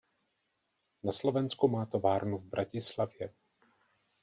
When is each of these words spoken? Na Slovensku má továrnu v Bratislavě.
Na 1.03 1.11
Slovensku 1.11 1.67
má 1.67 1.85
továrnu 1.85 2.37
v 2.37 2.45
Bratislavě. 2.45 3.33